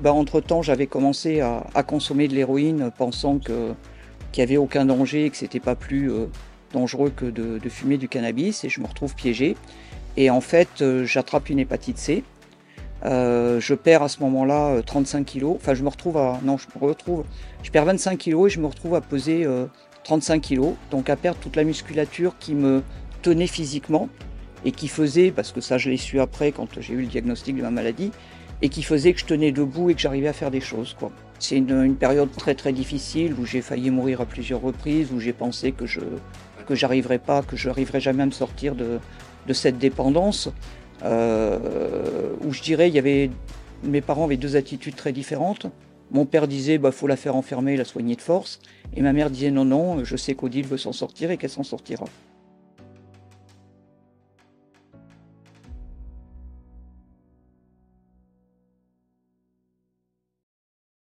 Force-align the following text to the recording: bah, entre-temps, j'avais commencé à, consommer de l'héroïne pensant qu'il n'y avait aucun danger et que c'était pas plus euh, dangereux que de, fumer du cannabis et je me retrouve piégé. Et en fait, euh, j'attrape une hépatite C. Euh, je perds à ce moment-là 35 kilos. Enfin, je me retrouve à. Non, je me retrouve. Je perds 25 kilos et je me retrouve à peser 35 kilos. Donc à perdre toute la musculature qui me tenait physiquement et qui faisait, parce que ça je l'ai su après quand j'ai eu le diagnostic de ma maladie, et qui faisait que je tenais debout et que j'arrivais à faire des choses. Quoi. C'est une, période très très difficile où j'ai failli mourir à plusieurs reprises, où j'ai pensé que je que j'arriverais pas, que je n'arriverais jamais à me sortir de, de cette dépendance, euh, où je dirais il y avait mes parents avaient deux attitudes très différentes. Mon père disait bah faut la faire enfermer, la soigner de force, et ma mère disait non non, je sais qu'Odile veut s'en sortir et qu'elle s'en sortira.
bah, 0.00 0.12
entre-temps, 0.12 0.62
j'avais 0.62 0.86
commencé 0.86 1.40
à, 1.40 1.82
consommer 1.82 2.28
de 2.28 2.34
l'héroïne 2.34 2.90
pensant 2.96 3.38
qu'il 3.38 3.74
n'y 4.36 4.42
avait 4.42 4.56
aucun 4.56 4.86
danger 4.86 5.26
et 5.26 5.30
que 5.30 5.36
c'était 5.36 5.60
pas 5.60 5.74
plus 5.74 6.10
euh, 6.10 6.26
dangereux 6.72 7.12
que 7.14 7.26
de, 7.26 7.68
fumer 7.68 7.98
du 7.98 8.08
cannabis 8.08 8.64
et 8.64 8.68
je 8.68 8.80
me 8.80 8.86
retrouve 8.86 9.14
piégé. 9.14 9.56
Et 10.16 10.30
en 10.30 10.40
fait, 10.40 10.80
euh, 10.80 11.04
j'attrape 11.04 11.50
une 11.50 11.58
hépatite 11.58 11.98
C. 11.98 12.24
Euh, 13.04 13.60
je 13.60 13.74
perds 13.74 14.02
à 14.02 14.08
ce 14.08 14.20
moment-là 14.20 14.82
35 14.82 15.24
kilos. 15.24 15.56
Enfin, 15.56 15.74
je 15.74 15.82
me 15.82 15.88
retrouve 15.88 16.16
à. 16.16 16.40
Non, 16.42 16.56
je 16.56 16.66
me 16.74 16.86
retrouve. 16.86 17.24
Je 17.62 17.70
perds 17.70 17.84
25 17.84 18.18
kilos 18.18 18.50
et 18.50 18.54
je 18.54 18.60
me 18.60 18.66
retrouve 18.66 18.94
à 18.94 19.00
peser 19.00 19.46
35 20.04 20.40
kilos. 20.40 20.74
Donc 20.90 21.10
à 21.10 21.16
perdre 21.16 21.38
toute 21.40 21.56
la 21.56 21.64
musculature 21.64 22.34
qui 22.38 22.54
me 22.54 22.82
tenait 23.22 23.46
physiquement 23.46 24.08
et 24.64 24.72
qui 24.72 24.88
faisait, 24.88 25.30
parce 25.30 25.52
que 25.52 25.60
ça 25.60 25.78
je 25.78 25.88
l'ai 25.88 25.96
su 25.96 26.20
après 26.20 26.52
quand 26.52 26.80
j'ai 26.80 26.92
eu 26.92 27.02
le 27.02 27.06
diagnostic 27.06 27.56
de 27.56 27.62
ma 27.62 27.70
maladie, 27.70 28.12
et 28.62 28.68
qui 28.68 28.82
faisait 28.82 29.12
que 29.12 29.20
je 29.20 29.24
tenais 29.24 29.52
debout 29.52 29.90
et 29.90 29.94
que 29.94 30.00
j'arrivais 30.00 30.28
à 30.28 30.32
faire 30.32 30.50
des 30.50 30.60
choses. 30.60 30.94
Quoi. 30.98 31.10
C'est 31.38 31.56
une, 31.56 31.96
période 31.96 32.30
très 32.32 32.54
très 32.54 32.72
difficile 32.72 33.34
où 33.38 33.46
j'ai 33.46 33.62
failli 33.62 33.90
mourir 33.90 34.20
à 34.20 34.26
plusieurs 34.26 34.60
reprises, 34.60 35.12
où 35.12 35.20
j'ai 35.20 35.32
pensé 35.32 35.72
que 35.72 35.86
je 35.86 36.00
que 36.66 36.74
j'arriverais 36.76 37.18
pas, 37.18 37.42
que 37.42 37.56
je 37.56 37.68
n'arriverais 37.68 38.00
jamais 38.00 38.22
à 38.22 38.26
me 38.26 38.30
sortir 38.30 38.76
de, 38.76 39.00
de 39.48 39.52
cette 39.52 39.78
dépendance, 39.78 40.50
euh, 41.02 42.28
où 42.44 42.52
je 42.52 42.62
dirais 42.62 42.88
il 42.88 42.94
y 42.94 42.98
avait 42.98 43.30
mes 43.82 44.00
parents 44.00 44.24
avaient 44.24 44.36
deux 44.36 44.56
attitudes 44.56 44.94
très 44.94 45.12
différentes. 45.12 45.66
Mon 46.12 46.26
père 46.26 46.46
disait 46.46 46.78
bah 46.78 46.92
faut 46.92 47.06
la 47.06 47.16
faire 47.16 47.34
enfermer, 47.36 47.76
la 47.76 47.84
soigner 47.84 48.14
de 48.14 48.20
force, 48.20 48.60
et 48.94 49.00
ma 49.00 49.12
mère 49.12 49.30
disait 49.30 49.50
non 49.50 49.64
non, 49.64 50.04
je 50.04 50.16
sais 50.16 50.34
qu'Odile 50.34 50.66
veut 50.66 50.78
s'en 50.78 50.92
sortir 50.92 51.30
et 51.30 51.38
qu'elle 51.38 51.50
s'en 51.50 51.64
sortira. 51.64 52.04